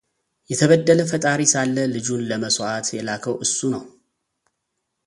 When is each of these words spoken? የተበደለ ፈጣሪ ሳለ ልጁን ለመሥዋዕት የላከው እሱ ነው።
የተበደለ 0.51 0.99
ፈጣሪ 1.11 1.41
ሳለ 1.53 1.75
ልጁን 1.93 2.25
ለመሥዋዕት 2.31 2.89
የላከው 2.97 3.35
እሱ 3.47 3.57
ነው። 3.75 3.85